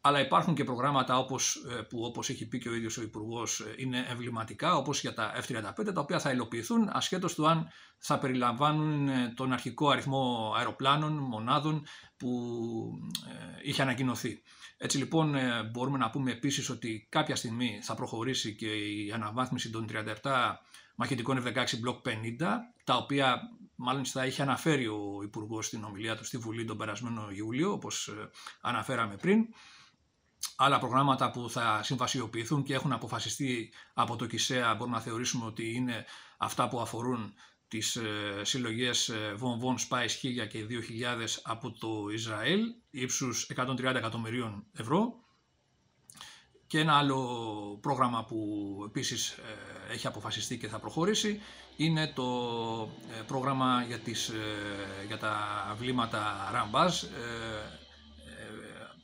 αλλά 0.00 0.20
υπάρχουν 0.20 0.54
και 0.54 0.64
προγράμματα 0.64 1.18
όπως, 1.18 1.64
ε, 1.78 1.82
που 1.82 2.02
όπως 2.02 2.28
έχει 2.28 2.48
πει 2.48 2.58
και 2.58 2.68
ο 2.68 2.74
ίδιος 2.74 2.98
ο 2.98 3.02
Υπουργός 3.02 3.60
ε, 3.60 3.74
είναι 3.76 4.06
εμβληματικά 4.08 4.76
όπως 4.76 5.00
για 5.00 5.14
τα 5.14 5.32
F-35 5.36 5.94
τα 5.94 6.00
οποία 6.00 6.20
θα 6.20 6.30
υλοποιηθούν 6.30 6.88
ασχέτως 6.92 7.34
του 7.34 7.48
αν 7.48 7.68
θα 7.98 8.18
περιλαμβάνουν 8.18 9.08
ε, 9.08 9.32
τον 9.36 9.52
αρχικό 9.52 9.88
αριθμό 9.88 10.52
αεροπλάνων, 10.56 11.12
μονάδων 11.12 11.86
που 12.16 12.30
είχε 13.62 13.82
ανακοινωθεί. 13.82 14.42
Έτσι 14.82 14.98
λοιπόν 14.98 15.34
μπορούμε 15.70 15.98
να 15.98 16.10
πούμε 16.10 16.30
επίσης 16.30 16.70
ότι 16.70 17.06
κάποια 17.10 17.36
στιγμή 17.36 17.80
θα 17.82 17.94
προχωρήσει 17.94 18.54
και 18.56 18.66
η 18.66 19.12
αναβάθμιση 19.12 19.70
των 19.70 19.86
37 20.22 20.54
μαχητικών 20.94 21.42
F-16 21.44 21.54
Block 21.54 22.02
50 22.02 22.12
τα 22.84 22.96
οποία 22.96 23.40
μάλλον 23.74 24.04
θα 24.04 24.26
είχε 24.26 24.42
αναφέρει 24.42 24.86
ο 24.86 25.20
Υπουργός 25.22 25.66
στην 25.66 25.84
ομιλία 25.84 26.16
του 26.16 26.24
στη 26.24 26.36
Βουλή 26.36 26.64
τον 26.64 26.76
περασμένο 26.76 27.30
Ιούλιο 27.30 27.72
όπως 27.72 28.10
αναφέραμε 28.60 29.16
πριν. 29.16 29.46
Άλλα 30.56 30.78
προγράμματα 30.78 31.30
που 31.30 31.50
θα 31.50 31.82
συμβασιοποιηθούν 31.82 32.62
και 32.62 32.74
έχουν 32.74 32.92
αποφασιστεί 32.92 33.72
από 33.94 34.16
το 34.16 34.26
ΚΙΣΕΑ 34.26 34.74
μπορούμε 34.74 34.96
να 34.96 35.02
θεωρήσουμε 35.02 35.44
ότι 35.44 35.74
είναι 35.74 36.04
αυτά 36.38 36.68
που 36.68 36.80
αφορούν 36.80 37.34
τις 37.70 37.96
ε, 37.96 38.40
συλλογές 38.42 39.08
ε, 39.08 39.34
βομβών 39.36 39.76
Spice 39.78 40.42
1000 40.44 40.48
και 40.48 40.66
2000 40.68 41.40
από 41.42 41.70
το 41.70 42.08
Ισραήλ 42.12 42.60
ύψους 42.90 43.50
130 43.56 43.82
εκατομμυρίων 43.82 44.66
ευρώ 44.72 45.14
και 46.66 46.78
ένα 46.78 46.94
άλλο 46.94 47.78
πρόγραμμα 47.82 48.24
που 48.24 48.38
επίσης 48.86 49.30
ε, 49.30 49.92
έχει 49.92 50.06
αποφασιστεί 50.06 50.58
και 50.58 50.68
θα 50.68 50.78
προχωρήσει 50.78 51.40
είναι 51.76 52.12
το 52.14 52.26
πρόγραμμα 53.26 53.84
για, 53.86 53.98
τις, 53.98 54.32
για 55.06 55.18
τα 55.18 55.36
βλήματα 55.78 56.50
Rambaz 56.54 57.08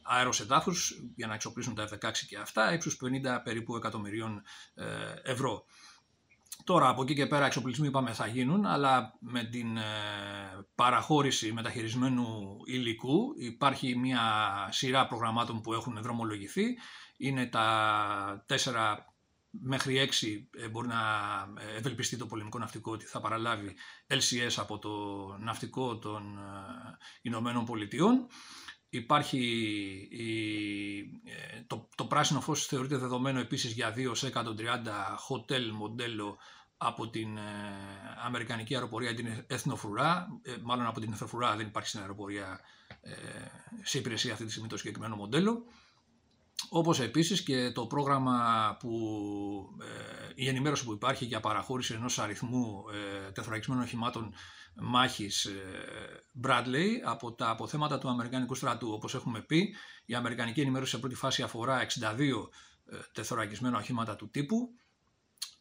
αεροσετάφους 0.06 1.00
για 1.14 1.26
να 1.26 1.34
εξοπλίσουν 1.34 1.74
τα 1.74 1.88
F-16 1.88 2.10
και 2.28 2.36
αυτά, 2.36 2.72
ύψους 2.72 2.98
50 3.02 3.40
περίπου 3.44 3.76
εκατομμυρίων 3.76 4.42
ε, 4.74 4.84
ευρώ. 5.22 5.64
Τώρα 6.66 6.88
από 6.88 7.02
εκεί 7.02 7.14
και 7.14 7.26
πέρα 7.26 7.46
εξοπλισμοί 7.46 7.86
είπαμε 7.86 8.12
θα 8.12 8.26
γίνουν, 8.26 8.66
αλλά 8.66 9.14
με 9.20 9.44
την 9.44 9.76
ε, 9.76 9.82
παραχώρηση 10.74 11.52
μεταχειρισμένου 11.52 12.56
υλικού 12.64 13.34
υπάρχει 13.38 13.96
μια 13.96 14.22
σειρά 14.70 15.06
προγραμμάτων 15.06 15.60
που 15.60 15.72
έχουν 15.72 15.98
δρομολογηθεί. 16.02 16.64
Είναι 17.16 17.46
τα 17.46 18.44
τέσσερα 18.46 19.14
μέχρι 19.50 20.08
6 20.20 20.62
ε, 20.62 20.68
μπορεί 20.68 20.88
να 20.88 21.02
ευελπιστεί 21.76 22.16
το 22.16 22.26
πολεμικό 22.26 22.58
ναυτικό 22.58 22.92
ότι 22.92 23.04
θα 23.04 23.20
παραλάβει 23.20 23.74
LCS 24.06 24.54
από 24.56 24.78
το 24.78 24.90
ναυτικό 25.40 25.98
των 25.98 26.38
Ηνωμένων 27.22 27.64
Πολιτειών. 27.64 28.26
Υπάρχει 28.88 30.08
ε, 31.24 31.60
το, 31.66 31.88
το 31.94 32.04
πράσινο 32.04 32.40
φως 32.40 32.66
θεωρείται 32.66 32.96
δεδομένο 32.96 33.40
επίσης 33.40 33.72
για 33.72 33.94
2 33.96 34.10
σε 34.12 34.32
130 34.34 34.44
hotel 35.28 35.70
μοντέλο 35.72 36.38
από 36.76 37.10
την 37.10 37.36
ε, 37.36 37.42
Αμερικανική 38.24 38.74
αεροπορία 38.74 39.14
την 39.14 39.44
Εθνοφρουρά, 39.46 40.26
ε, 40.42 40.54
μάλλον 40.62 40.86
από 40.86 41.00
την 41.00 41.12
Εθνοφρουρά 41.12 41.56
δεν 41.56 41.66
υπάρχει 41.66 41.88
στην 41.88 42.00
αεροπορία 42.00 42.60
σε 43.82 43.98
υπηρεσία 43.98 44.32
αυτή 44.32 44.44
τη 44.44 44.50
στιγμή 44.50 44.68
το 44.68 44.76
συγκεκριμένο 44.76 45.16
μοντέλο. 45.16 45.64
Όπως 46.68 47.00
επίσης 47.00 47.42
και 47.42 47.72
το 47.72 47.86
πρόγραμμα 47.86 48.76
που, 48.80 48.90
η 50.34 50.48
ενημέρωση 50.48 50.84
που 50.84 50.92
υπάρχει 50.92 51.24
για 51.24 51.40
παραχώρηση 51.40 51.94
ενός 51.94 52.18
αριθμού 52.18 52.84
τεθωρακισμένων 53.32 53.82
οχημάτων 53.82 54.34
μάχης 54.76 55.44
ε, 55.44 55.52
Bradley 56.42 56.88
από 57.04 57.32
τα 57.32 57.50
αποθέματα 57.50 57.98
του 57.98 58.08
Αμερικανικού 58.08 58.54
στρατού. 58.54 58.92
Όπως 58.92 59.14
έχουμε 59.14 59.40
πει, 59.40 59.74
η 60.04 60.14
Αμερικανική 60.14 60.60
ενημέρωση 60.60 60.90
σε 60.90 60.98
πρώτη 60.98 61.14
φάση 61.14 61.42
αφορά 61.42 61.86
62 61.86 61.88
ε, 62.86 62.96
τεθωρακισμένα 63.12 63.78
οχήματα 63.78 64.16
του 64.16 64.30
τύπου, 64.30 64.68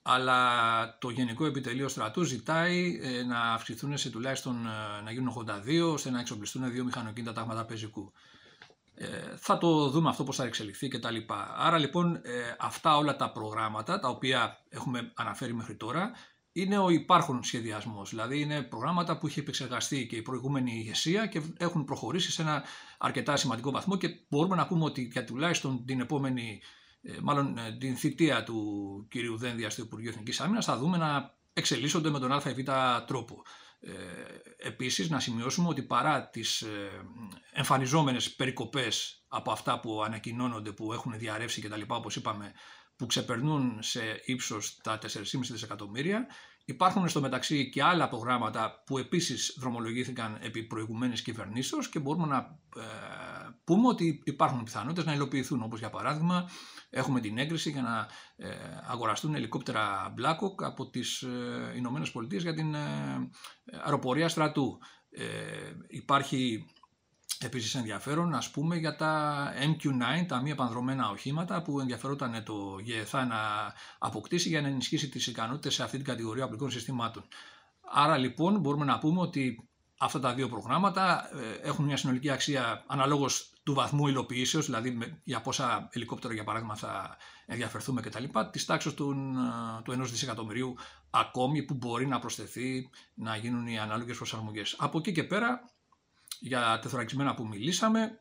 αλλά 0.08 0.98
το 1.00 1.10
Γενικό 1.10 1.46
Επιτελείο 1.46 1.88
Στρατού 1.88 2.24
ζητάει 2.24 3.00
ε, 3.02 3.24
να 3.24 3.40
αυξηθούν 3.40 3.98
σε 3.98 4.10
τουλάχιστον 4.10 4.68
να 5.04 5.12
γίνουν 5.12 5.46
82, 5.88 5.92
ώστε 5.94 6.10
να 6.10 6.20
εξοπλιστούν 6.20 6.72
δύο 6.72 6.84
μηχανοκίνητα 6.84 7.34
τάγματα 7.34 7.66
πεζικού. 7.66 8.12
θα 9.38 9.58
το 9.58 9.90
δούμε 9.90 10.10
αυτό 10.10 10.24
πώς 10.24 10.36
θα 10.36 10.44
εξελιχθεί 10.44 10.88
και 10.88 11.00
τα 11.00 11.12
λοιπά. 11.12 11.54
Άρα 11.58 11.78
λοιπόν 11.78 12.22
αυτά 12.58 12.98
όλα 12.98 13.16
τα 13.16 13.32
προγράμματα 13.32 14.00
τα 14.00 14.10
οποία 14.10 14.58
έχουμε 14.70 15.12
αναφέρει 15.16 15.54
μέχρι 15.54 15.76
τώρα 15.76 16.12
είναι 16.58 16.78
ο 16.78 16.90
υπάρχον 16.90 17.44
σχεδιασμός. 17.44 18.10
Δηλαδή 18.10 18.40
είναι 18.40 18.62
προγράμματα 18.62 19.18
που 19.18 19.28
έχει 19.28 19.40
επεξεργαστεί 19.40 20.08
και 20.08 20.16
η 20.16 20.22
προηγούμενη 20.22 20.72
ηγεσία 20.72 21.26
και 21.26 21.42
έχουν 21.58 21.86
προχωρήσει 21.86 22.32
σε 22.32 22.42
ένα 22.42 22.64
αρκετά 22.98 23.36
σημαντικό 23.36 23.72
βαθμό 23.72 23.98
και 23.98 24.10
μπορούμε 24.30 24.56
να 24.56 24.68
πούμε 24.68 24.84
ότι 24.84 25.10
για 25.12 25.24
τουλάχιστον 25.24 25.86
την 25.86 26.00
επόμενη, 26.00 26.62
ε, 26.62 26.66
μάλλον 27.22 27.58
ε, 27.58 27.78
την 27.80 27.96
θητεία 27.96 28.44
του 28.44 29.08
κυρίου 29.10 29.38
Δένδια 29.38 29.70
στο 29.70 29.82
Υπουργείο 29.82 30.10
Εθνικής 30.10 30.40
Άμυνας 30.40 30.66
θα 30.66 30.78
δούμε 30.78 30.98
να 30.98 31.38
εξελίσσονται 31.54 32.10
με 32.10 32.20
τον 32.20 32.32
ΑΒ 32.32 32.46
τρόπο. 33.08 33.44
Ε, 33.80 33.92
επίσης 34.58 35.10
να 35.10 35.20
σημειώσουμε 35.20 35.68
ότι 35.68 35.82
παρά 35.82 36.30
τις 36.30 36.62
ε, 36.62 36.90
εμφανιζόμενες 37.52 38.36
περικοπές 38.36 39.24
από 39.28 39.52
αυτά 39.52 39.80
που 39.80 40.04
ανακοινώνονται, 40.04 40.72
που 40.72 40.94
έχουν 40.94 41.18
διαρρεύσει 41.18 41.62
και 41.62 41.70
τα 41.70 41.78
λοιπά 41.78 41.96
όπως 41.96 42.16
είπαμε, 42.16 42.54
που 42.96 43.06
ξεπερνούν 43.06 43.78
σε 43.82 44.22
ύψος 44.26 44.78
τα 44.84 45.00
4,5 45.02 45.08
δισεκατομμύρια, 45.32 46.28
Υπάρχουν 46.66 47.08
στο 47.10 47.22
μεταξύ 47.22 47.70
και 47.70 47.84
άλλα 47.84 48.08
προγράμματα 48.08 48.84
που 48.86 48.98
επίσης 48.98 49.58
δρομολογήθηκαν 49.60 50.38
επί 50.42 50.64
προηγουμένης 50.64 51.22
κυβερνήσεως 51.22 51.90
και 51.90 52.00
μπορούμε 52.00 52.28
να 52.28 52.60
ε, 52.78 52.82
πούμε 53.64 53.88
ότι 53.88 54.22
υπάρχουν 54.24 54.64
πιθανότητες 54.64 55.06
να 55.06 55.14
υλοποιηθούν. 55.14 55.62
Όπως 55.64 55.80
για 55.80 55.90
παράδειγμα 55.90 56.50
έχουμε 56.90 57.20
την 57.20 57.38
έγκριση 57.38 57.70
για 57.70 57.82
να 57.82 58.08
ε, 58.48 58.56
αγοραστούν 58.88 59.36
ελικόπτερα 59.36 60.14
Blackhawk 60.18 60.64
από 60.64 60.90
τις 60.90 61.22
ε, 61.22 61.74
Ηνωμένες 61.76 62.12
Πολιτείες 62.12 62.42
για 62.42 62.54
την 62.54 62.74
ε, 62.74 63.30
αεροπορία 63.84 64.30
στρατού. 64.30 64.78
Υπάρχει 65.88 66.66
Επίσης 67.46 67.76
ενδιαφέρον 67.76 68.30
να 68.30 68.42
πούμε 68.52 68.76
για 68.76 68.96
τα 68.96 69.44
MQ-9, 69.60 70.26
τα 70.28 70.42
μη 70.42 70.52
επανδρομένα 70.52 71.10
οχήματα 71.10 71.62
που 71.62 71.80
ενδιαφερόταν 71.80 72.44
το 72.44 72.80
ΓΕΘΑ 72.84 73.26
να 73.26 73.38
αποκτήσει 73.98 74.50
για 74.50 74.62
να 74.62 74.68
ενισχύσει 74.68 75.10
τις 75.10 75.28
ικανότητες 75.28 75.74
σε 75.74 75.84
αυτή 75.84 75.98
την 75.98 76.06
κατηγορία 76.06 76.44
απλικών 76.44 76.72
συστημάτων. 76.72 77.24
Άρα 77.94 78.18
λοιπόν 78.18 78.60
μπορούμε 78.60 78.86
να 78.86 79.00
πούμε 79.00 79.22
ότι 79.22 79.70
αυτά 79.98 80.20
τα 80.20 80.34
δύο 80.34 80.50
προγράμματα 80.50 81.30
ε, 81.64 81.68
έχουν 81.68 81.86
μια 81.86 81.98
συνολική 81.98 82.30
αξία 82.30 82.84
αναλόγως 82.88 83.54
του 83.64 83.74
βαθμού 83.74 84.08
υλοποιήσεως, 84.08 84.66
δηλαδή 84.66 85.20
για 85.24 85.42
πόσα 85.42 85.90
ελικόπτερα 85.92 86.34
για 86.34 86.44
παράδειγμα 86.44 86.76
θα 86.76 87.18
ενδιαφερθούμε 87.46 88.02
κτλ. 88.02 88.24
Της 88.52 88.66
τάξης 88.66 88.94
του, 88.94 89.16
ε, 89.80 89.82
του 89.84 89.92
1 89.92 90.10
δισεκατομμυρίου 90.10 90.76
ακόμη 91.10 91.64
που 91.64 91.74
μπορεί 91.74 92.08
να 92.08 92.20
προσθεθεί 92.20 92.90
να 93.14 93.36
γίνουν 93.36 93.68
οι 93.68 93.80
ανάλογες 93.80 94.18
προσαρμογές. 94.18 94.76
Από 94.78 94.98
εκεί 94.98 95.12
και 95.12 95.24
πέρα 95.24 95.75
για 96.40 96.80
τεθωρακισμένα 96.82 97.34
που 97.36 97.48
μιλήσαμε. 97.48 98.20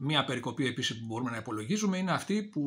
Μία 0.00 0.24
περικοπή 0.24 0.66
επίσης 0.66 0.98
που 0.98 1.06
μπορούμε 1.06 1.30
να 1.30 1.36
υπολογίζουμε 1.36 1.98
είναι 1.98 2.12
αυτή 2.12 2.42
που 2.42 2.62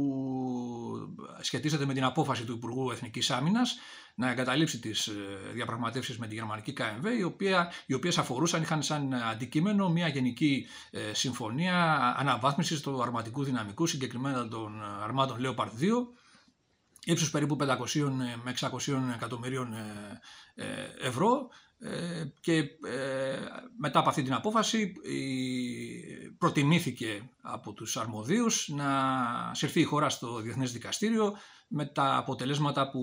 σχετίζεται 1.41 1.85
με 1.85 1.93
την 1.93 2.03
απόφαση 2.03 2.43
του 2.43 2.51
Υπουργού 2.53 2.91
Εθνικής 2.91 3.31
Άμυνας 3.31 3.77
να 4.15 4.29
εγκαταλείψει 4.31 4.79
τις 4.79 5.07
ε, 5.07 5.13
διαπραγματεύσεις 5.53 6.17
με 6.17 6.27
τη 6.27 6.33
γερμανική 6.35 6.73
KMW, 6.77 7.17
οι, 7.19 7.23
οποία, 7.23 7.71
οι 7.85 7.93
οποίες 7.93 8.17
αφορούσαν, 8.17 8.61
είχαν 8.61 8.83
σαν 8.83 9.13
αντικείμενο 9.13 9.89
μια 9.89 10.07
γενική 10.07 10.67
ε, 10.91 11.13
συμφωνία 11.13 11.97
αναβάθμισης 12.17 12.81
του 12.81 13.01
αρματικού 13.01 13.43
δυναμικού, 13.43 13.87
συγκεκριμένα 13.87 14.47
των 14.47 14.83
αρμάτων 15.03 15.37
Leopard 15.39 15.69
2, 15.69 15.69
ύψους 17.05 17.31
περίπου 17.31 17.57
500 17.59 17.67
με 18.43 18.53
600 18.59 18.69
εκατομμυρίων 19.15 19.73
ε, 20.55 21.07
ευρώ, 21.07 21.49
ε, 21.83 22.25
και 22.41 22.57
ε, 22.57 22.67
μετά 23.83 23.99
από 23.99 24.09
αυτή 24.09 24.23
την 24.23 24.33
απόφαση 24.33 24.93
προτιμήθηκε 26.37 27.29
από 27.41 27.73
τους 27.73 27.97
αρμοδίους 27.97 28.69
να 28.69 28.87
συρθεί 29.53 29.79
η 29.79 29.83
χώρα 29.83 30.09
στο 30.09 30.41
Διεθνές 30.41 30.71
Δικαστήριο 30.71 31.37
με 31.67 31.85
τα 31.85 32.15
αποτελέσματα 32.17 32.89
που 32.89 33.01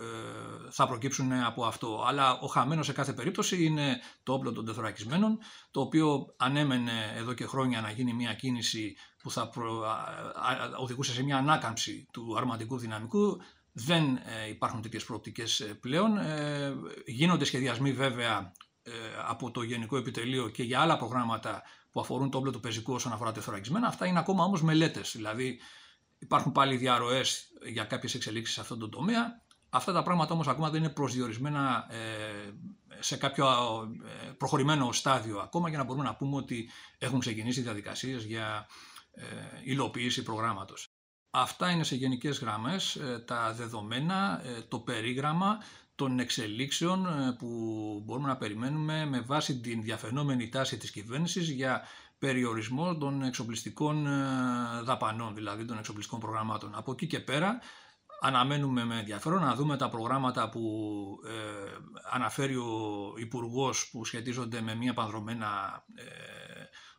ε, 0.00 0.70
θα 0.70 0.86
προκύψουν 0.86 1.32
από 1.32 1.64
αυτό. 1.64 2.04
Αλλά 2.06 2.38
ο 2.38 2.46
χαμένος 2.46 2.86
σε 2.86 2.92
κάθε 2.92 3.12
περίπτωση 3.12 3.64
είναι 3.64 4.00
το 4.22 4.32
όπλο 4.32 4.52
των 4.52 4.64
τεθωρακισμένων, 4.64 5.38
το 5.70 5.80
οποίο 5.80 6.34
ανέμενε 6.36 7.12
εδώ 7.16 7.32
και 7.32 7.46
χρόνια 7.46 7.80
να 7.80 7.90
γίνει 7.90 8.12
μια 8.12 8.34
κίνηση 8.34 8.96
που 9.22 9.30
θα 9.30 9.50
οδηγούσε 10.80 11.12
σε 11.12 11.22
μια 11.22 11.36
ανάκαμψη 11.36 12.06
του 12.12 12.34
αρματικού 12.36 12.78
δυναμικού 12.78 13.40
δεν 13.72 14.16
ε, 14.16 14.48
υπάρχουν 14.48 14.82
τέτοιες 14.82 15.04
προοπτικές 15.04 15.60
ε, 15.60 15.64
πλέον. 15.64 16.18
Ε, 16.18 16.74
γίνονται 17.06 17.44
σχεδιασμοί 17.44 17.92
βέβαια 17.92 18.52
από 19.28 19.50
το 19.50 19.62
Γενικό 19.62 19.96
Επιτελείο 19.96 20.48
και 20.48 20.62
για 20.62 20.80
άλλα 20.80 20.96
προγράμματα 20.96 21.62
που 21.92 22.00
αφορούν 22.00 22.30
το 22.30 22.38
όπλο 22.38 22.50
του 22.50 22.60
πεζικού 22.60 22.92
όσον 22.92 23.12
αφορά 23.12 23.32
τεθωρακισμένα. 23.32 23.86
Αυτά 23.86 24.06
είναι 24.06 24.18
ακόμα 24.18 24.44
όμως 24.44 24.62
μελέτες, 24.62 25.12
δηλαδή 25.16 25.60
υπάρχουν 26.18 26.52
πάλι 26.52 26.76
διαρροές 26.76 27.48
για 27.66 27.84
κάποιες 27.84 28.14
εξελίξεις 28.14 28.54
σε 28.54 28.60
αυτόν 28.60 28.78
τον 28.78 28.90
τομέα. 28.90 29.42
Αυτά 29.70 29.92
τα 29.92 30.02
πράγματα 30.02 30.32
όμως 30.32 30.48
ακόμα 30.48 30.70
δεν 30.70 30.82
είναι 30.82 30.92
προσδιορισμένα 30.92 31.86
σε 32.98 33.16
κάποιο 33.16 33.46
προχωρημένο 34.38 34.92
στάδιο 34.92 35.38
ακόμα 35.38 35.68
για 35.68 35.78
να 35.78 35.84
μπορούμε 35.84 36.04
να 36.04 36.14
πούμε 36.14 36.36
ότι 36.36 36.70
έχουν 36.98 37.18
ξεκινήσει 37.18 37.60
διαδικασίες 37.60 38.24
για 38.24 38.66
υλοποίηση 39.64 40.22
προγράμματος. 40.22 40.92
Αυτά 41.30 41.70
είναι 41.70 41.84
σε 41.84 41.96
γενικές 41.96 42.38
γραμμές 42.38 42.96
ε, 42.96 43.24
τα 43.26 43.52
δεδομένα, 43.52 44.42
ε, 44.44 44.60
το 44.60 44.78
περίγραμμα 44.78 45.58
των 45.98 46.18
εξελίξεων 46.18 47.06
ε, 47.06 47.32
που 47.38 47.46
μπορούμε 48.04 48.28
να 48.28 48.36
περιμένουμε 48.36 49.06
με 49.06 49.20
βάση 49.20 49.60
την 49.60 49.82
διαφαινόμενη 49.82 50.48
τάση 50.48 50.76
της 50.78 50.90
κυβέρνησης 50.90 51.50
για 51.50 51.82
περιορισμό 52.18 52.96
των 52.96 53.22
εξοπλιστικών 53.22 54.06
δαπανών, 54.84 55.34
δηλαδή 55.34 55.64
των 55.64 55.78
εξοπλιστικών 55.78 56.20
προγραμμάτων. 56.20 56.72
Από 56.74 56.92
εκεί 56.92 57.06
και 57.06 57.20
πέρα 57.20 57.58
αναμένουμε 58.20 58.84
με 58.84 58.98
ενδιαφέρον 58.98 59.40
να 59.42 59.54
δούμε 59.54 59.76
τα 59.76 59.88
προγράμματα 59.88 60.48
που 60.48 60.62
αναφέρει 62.12 62.56
ο 62.56 63.14
Υπουργός 63.16 63.88
που 63.92 64.04
σχετίζονται 64.04 64.60
με 64.60 64.74
μία 64.74 64.94
πανδρομένα 64.94 65.84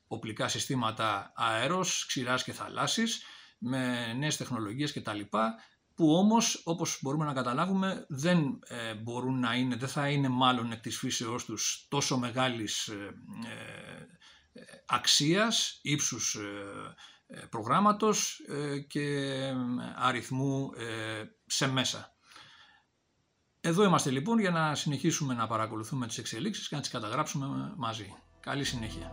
οπλικά 0.07 0.47
συστήματα 0.47 1.31
αέρος, 1.35 2.05
ξηράς 2.07 2.43
και 2.43 2.53
θαλάσσης, 2.53 3.23
με 3.57 4.13
νέες 4.13 4.37
τεχνολογίες 4.37 4.93
κτλ 4.93 5.19
που 5.99 6.15
όμως 6.15 6.61
όπως 6.63 6.99
μπορούμε 7.01 7.25
να 7.25 7.33
καταλάβουμε 7.33 8.05
δεν 8.09 8.59
ε, 8.67 8.93
μπορούν 8.93 9.39
να 9.39 9.55
είναι, 9.55 9.75
δεν 9.75 9.89
θα 9.89 10.09
είναι 10.09 10.27
μάλλον 10.27 10.71
εκ 10.71 10.81
της 10.81 10.97
φύσεώς 10.97 11.45
τους 11.45 11.85
τόσο 11.89 12.17
μεγάλης 12.17 12.87
ε, 12.87 13.13
ε, 14.53 14.63
αξίας, 14.85 15.79
ύψους 15.81 16.37
προγράμματος 17.49 18.41
και 18.87 19.27
αριθμού 19.95 20.69
σε 21.45 21.67
μέσα. 21.67 22.13
Εδώ 23.61 23.83
είμαστε 23.83 24.09
λοιπόν 24.09 24.39
για 24.39 24.51
να 24.51 24.75
συνεχίσουμε 24.75 25.33
να 25.33 25.47
παρακολουθούμε 25.47 26.07
τις 26.07 26.17
εξελίξεις 26.17 26.67
και 26.67 26.75
να 26.75 26.81
τις 26.81 26.89
καταγράψουμε 26.89 27.73
μαζί. 27.77 28.15
Καλή 28.39 28.63
συνέχεια. 28.63 29.11